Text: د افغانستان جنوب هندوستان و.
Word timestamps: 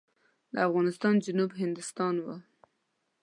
د 0.53 0.55
افغانستان 0.67 1.13
جنوب 1.25 1.51
هندوستان 1.61 2.15
و. 2.23 2.25